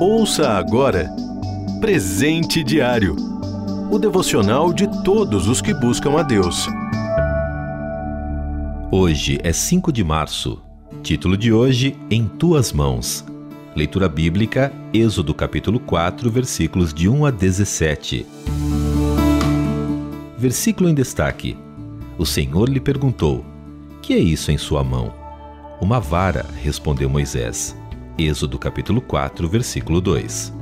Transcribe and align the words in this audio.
Ouça 0.00 0.50
agora 0.50 1.10
Presente 1.80 2.64
Diário 2.64 3.30
o 3.90 3.98
devocional 3.98 4.72
de 4.72 4.86
todos 5.02 5.48
os 5.48 5.60
que 5.60 5.74
buscam 5.74 6.16
a 6.16 6.22
Deus. 6.22 6.68
Hoje 8.88 9.40
é 9.42 9.52
5 9.52 9.92
de 9.92 10.04
março. 10.04 10.62
Título 11.02 11.36
de 11.36 11.52
hoje: 11.52 11.96
Em 12.08 12.26
tuas 12.26 12.72
mãos. 12.72 13.24
Leitura 13.74 14.08
bíblica, 14.08 14.72
Êxodo 14.94 15.34
capítulo 15.34 15.80
4, 15.80 16.30
versículos 16.30 16.94
de 16.94 17.08
1 17.08 17.26
a 17.26 17.30
17. 17.32 18.24
Versículo 20.38 20.88
em 20.88 20.94
destaque. 20.94 21.56
O 22.16 22.24
Senhor 22.24 22.68
lhe 22.68 22.80
perguntou: 22.80 23.44
Que 24.00 24.14
é 24.14 24.18
isso 24.18 24.52
em 24.52 24.58
sua 24.58 24.84
mão? 24.84 25.19
Uma 25.80 25.98
vara, 25.98 26.44
respondeu 26.62 27.08
Moisés. 27.08 27.74
Êxodo 28.18 28.58
capítulo 28.58 29.00
4, 29.00 29.48
versículo 29.48 29.98
2. 29.98 30.52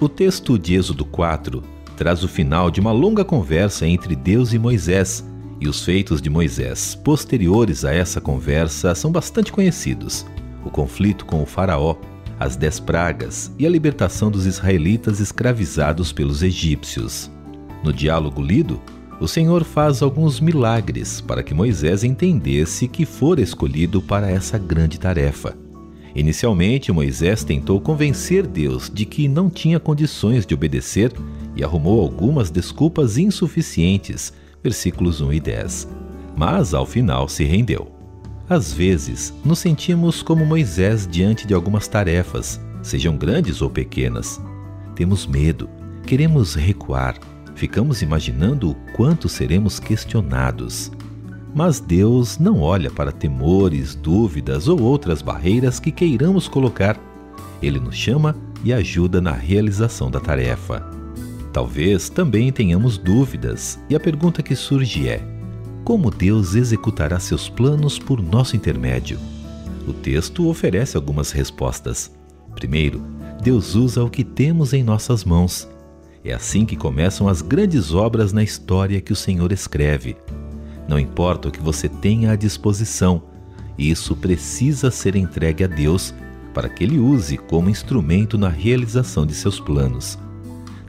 O 0.00 0.08
texto 0.08 0.58
de 0.58 0.74
Êxodo 0.74 1.04
4 1.04 1.62
traz 1.96 2.24
o 2.24 2.28
final 2.28 2.72
de 2.72 2.80
uma 2.80 2.90
longa 2.90 3.24
conversa 3.24 3.86
entre 3.86 4.16
Deus 4.16 4.52
e 4.52 4.58
Moisés, 4.58 5.24
e 5.60 5.68
os 5.68 5.84
feitos 5.84 6.20
de 6.20 6.28
Moisés 6.28 6.96
posteriores 6.96 7.84
a 7.84 7.94
essa 7.94 8.20
conversa 8.20 8.96
são 8.96 9.12
bastante 9.12 9.52
conhecidos: 9.52 10.26
o 10.64 10.68
conflito 10.70 11.24
com 11.24 11.40
o 11.40 11.46
Faraó, 11.46 11.96
as 12.38 12.56
dez 12.56 12.80
pragas 12.80 13.52
e 13.56 13.64
a 13.64 13.70
libertação 13.70 14.28
dos 14.28 14.44
israelitas 14.44 15.20
escravizados 15.20 16.12
pelos 16.12 16.42
egípcios. 16.42 17.30
No 17.84 17.92
diálogo 17.92 18.42
lido, 18.42 18.82
o 19.20 19.28
Senhor 19.28 19.64
faz 19.64 20.02
alguns 20.02 20.40
milagres 20.40 21.20
para 21.20 21.42
que 21.42 21.54
Moisés 21.54 22.04
entendesse 22.04 22.88
que 22.88 23.06
fora 23.06 23.40
escolhido 23.40 24.02
para 24.02 24.30
essa 24.30 24.58
grande 24.58 24.98
tarefa. 24.98 25.56
Inicialmente, 26.14 26.92
Moisés 26.92 27.42
tentou 27.42 27.80
convencer 27.80 28.46
Deus 28.46 28.90
de 28.92 29.04
que 29.04 29.26
não 29.26 29.50
tinha 29.50 29.80
condições 29.80 30.46
de 30.46 30.54
obedecer 30.54 31.12
e 31.56 31.64
arrumou 31.64 32.00
algumas 32.00 32.50
desculpas 32.50 33.18
insuficientes, 33.18 34.32
versículos 34.62 35.20
1 35.20 35.32
e 35.32 35.40
10. 35.40 35.88
Mas 36.36 36.72
ao 36.72 36.86
final 36.86 37.28
se 37.28 37.44
rendeu. 37.44 37.90
Às 38.48 38.72
vezes, 38.72 39.32
nos 39.44 39.58
sentimos 39.58 40.22
como 40.22 40.44
Moisés 40.44 41.08
diante 41.10 41.46
de 41.46 41.54
algumas 41.54 41.88
tarefas, 41.88 42.60
sejam 42.82 43.16
grandes 43.16 43.62
ou 43.62 43.70
pequenas. 43.70 44.40
Temos 44.94 45.26
medo, 45.26 45.68
queremos 46.06 46.54
recuar, 46.54 47.18
ficamos 47.54 48.02
imaginando 48.02 48.70
o 48.70 48.74
quanto 48.96 49.28
seremos 49.28 49.78
questionados. 49.78 50.90
Mas 51.54 51.78
Deus 51.78 52.38
não 52.38 52.60
olha 52.60 52.90
para 52.90 53.12
temores, 53.12 53.94
dúvidas 53.94 54.66
ou 54.66 54.80
outras 54.82 55.22
barreiras 55.22 55.78
que 55.78 55.92
queiramos 55.92 56.48
colocar. 56.48 56.98
Ele 57.62 57.78
nos 57.78 57.94
chama 57.94 58.34
e 58.64 58.72
ajuda 58.72 59.20
na 59.20 59.32
realização 59.32 60.10
da 60.10 60.18
tarefa. 60.18 60.84
Talvez 61.52 62.08
também 62.08 62.50
tenhamos 62.50 62.98
dúvidas, 62.98 63.78
e 63.88 63.94
a 63.94 64.00
pergunta 64.00 64.42
que 64.42 64.56
surge 64.56 65.08
é: 65.08 65.22
como 65.84 66.10
Deus 66.10 66.54
executará 66.54 67.20
seus 67.20 67.48
planos 67.48 67.98
por 67.98 68.20
nosso 68.20 68.56
intermédio? 68.56 69.18
O 69.86 69.92
texto 69.92 70.48
oferece 70.48 70.96
algumas 70.96 71.30
respostas. 71.30 72.10
Primeiro, 72.54 73.02
Deus 73.42 73.74
usa 73.74 74.02
o 74.02 74.08
que 74.08 74.24
temos 74.24 74.72
em 74.72 74.82
nossas 74.82 75.24
mãos. 75.24 75.68
É 76.24 76.32
assim 76.32 76.64
que 76.64 76.74
começam 76.74 77.28
as 77.28 77.42
grandes 77.42 77.92
obras 77.92 78.32
na 78.32 78.42
história 78.42 79.00
que 79.00 79.12
o 79.12 79.16
Senhor 79.16 79.52
escreve. 79.52 80.16
Não 80.88 80.98
importa 80.98 81.48
o 81.48 81.50
que 81.50 81.60
você 81.60 81.88
tenha 81.88 82.32
à 82.32 82.36
disposição, 82.36 83.22
isso 83.76 84.14
precisa 84.16 84.90
ser 84.90 85.16
entregue 85.16 85.64
a 85.64 85.66
Deus 85.66 86.14
para 86.52 86.68
que 86.68 86.84
Ele 86.84 86.98
use 86.98 87.36
como 87.36 87.68
instrumento 87.68 88.38
na 88.38 88.48
realização 88.48 89.26
de 89.26 89.34
seus 89.34 89.58
planos. 89.58 90.18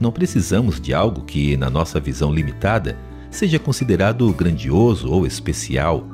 Não 0.00 0.12
precisamos 0.12 0.80
de 0.80 0.94
algo 0.94 1.22
que, 1.24 1.56
na 1.56 1.68
nossa 1.68 1.98
visão 1.98 2.32
limitada, 2.32 2.96
seja 3.30 3.58
considerado 3.58 4.32
grandioso 4.32 5.10
ou 5.10 5.26
especial. 5.26 6.06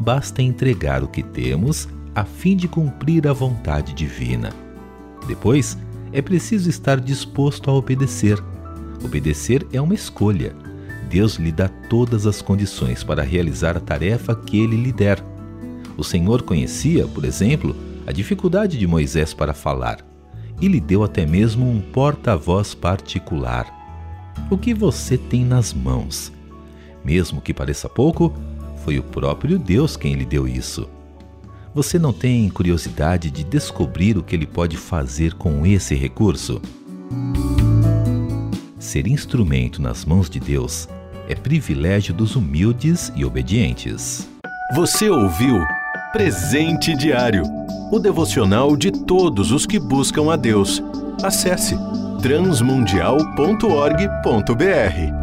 Basta 0.00 0.40
entregar 0.40 1.02
o 1.04 1.08
que 1.08 1.22
temos 1.22 1.88
a 2.14 2.24
fim 2.24 2.56
de 2.56 2.66
cumprir 2.66 3.28
a 3.28 3.32
vontade 3.32 3.92
divina. 3.92 4.50
Depois, 5.26 5.76
é 6.12 6.22
preciso 6.22 6.70
estar 6.70 7.00
disposto 7.00 7.70
a 7.70 7.74
obedecer. 7.74 8.42
Obedecer 9.04 9.66
é 9.72 9.80
uma 9.80 9.94
escolha 9.94 10.54
Deus 11.14 11.36
lhe 11.36 11.52
dá 11.52 11.68
todas 11.68 12.26
as 12.26 12.42
condições 12.42 13.04
para 13.04 13.22
realizar 13.22 13.76
a 13.76 13.80
tarefa 13.80 14.34
que 14.34 14.58
ele 14.58 14.76
lhe 14.76 14.92
der. 14.92 15.24
O 15.96 16.02
Senhor 16.02 16.42
conhecia, 16.42 17.06
por 17.06 17.24
exemplo, 17.24 17.76
a 18.04 18.10
dificuldade 18.10 18.76
de 18.76 18.84
Moisés 18.84 19.32
para 19.32 19.54
falar 19.54 19.98
e 20.60 20.66
lhe 20.66 20.80
deu 20.80 21.04
até 21.04 21.24
mesmo 21.24 21.70
um 21.70 21.80
porta-voz 21.80 22.74
particular. 22.74 23.72
O 24.50 24.58
que 24.58 24.74
você 24.74 25.16
tem 25.16 25.44
nas 25.44 25.72
mãos? 25.72 26.32
Mesmo 27.04 27.40
que 27.40 27.54
pareça 27.54 27.88
pouco, 27.88 28.34
foi 28.84 28.98
o 28.98 29.02
próprio 29.04 29.56
Deus 29.56 29.96
quem 29.96 30.14
lhe 30.14 30.24
deu 30.24 30.48
isso. 30.48 30.88
Você 31.72 31.96
não 31.96 32.12
tem 32.12 32.48
curiosidade 32.48 33.30
de 33.30 33.44
descobrir 33.44 34.18
o 34.18 34.22
que 34.24 34.34
ele 34.34 34.48
pode 34.48 34.76
fazer 34.76 35.34
com 35.34 35.64
esse 35.64 35.94
recurso? 35.94 36.60
Ser 38.84 39.06
instrumento 39.06 39.80
nas 39.80 40.04
mãos 40.04 40.28
de 40.28 40.38
Deus 40.38 40.86
é 41.26 41.34
privilégio 41.34 42.12
dos 42.12 42.36
humildes 42.36 43.10
e 43.16 43.24
obedientes. 43.24 44.28
Você 44.74 45.08
ouviu 45.08 45.56
Presente 46.12 46.94
Diário 46.94 47.44
o 47.90 47.98
devocional 47.98 48.76
de 48.76 48.92
todos 48.92 49.52
os 49.52 49.64
que 49.64 49.80
buscam 49.80 50.30
a 50.30 50.36
Deus. 50.36 50.82
Acesse 51.22 51.74
transmundial.org.br. 52.20 55.14